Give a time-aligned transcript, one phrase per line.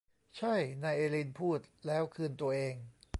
[0.37, 2.75] ใช่นายเอลีนพูดแล้วคืนตัวเอง